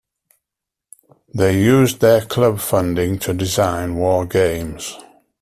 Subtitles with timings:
[1.31, 4.97] They used their club funding to design war games.